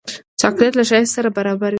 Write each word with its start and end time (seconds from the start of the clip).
چاکلېټ 0.41 0.73
له 0.79 0.83
ښایست 0.89 1.13
سره 1.17 1.29
برابر 1.37 1.61
وي. 1.67 1.69